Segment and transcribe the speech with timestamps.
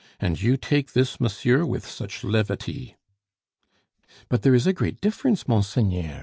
[0.19, 2.95] And you take this, monsieur, with such levity."
[4.29, 6.19] "But there is a great difference, monseigneur!"